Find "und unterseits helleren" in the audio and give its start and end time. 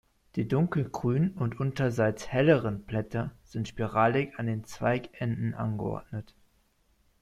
1.37-2.81